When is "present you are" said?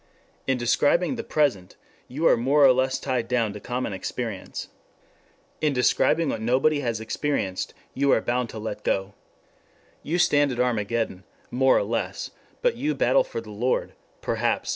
1.23-2.35